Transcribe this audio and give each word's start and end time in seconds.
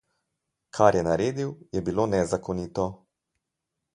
Kar 0.77 0.95
je 0.99 1.03
naredil, 1.07 1.51
je 1.77 1.83
bilo 1.91 2.07
nezakonito. 2.15 2.87